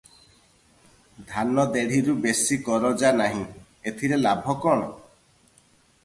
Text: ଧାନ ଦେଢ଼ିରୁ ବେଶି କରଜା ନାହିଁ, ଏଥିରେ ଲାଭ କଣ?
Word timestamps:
ଧାନ 1.33 1.65
ଦେଢ଼ିରୁ 1.75 2.15
ବେଶି 2.23 2.57
କରଜା 2.69 3.11
ନାହିଁ, 3.19 3.43
ଏଥିରେ 3.91 4.19
ଲାଭ 4.23 4.57
କଣ? 4.65 4.89